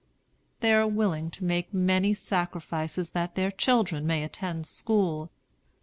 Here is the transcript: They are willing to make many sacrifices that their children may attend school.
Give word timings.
They 0.61 0.73
are 0.73 0.87
willing 0.87 1.29
to 1.29 1.43
make 1.43 1.71
many 1.75 2.15
sacrifices 2.15 3.11
that 3.11 3.35
their 3.35 3.51
children 3.51 4.07
may 4.07 4.23
attend 4.23 4.65
school. 4.65 5.29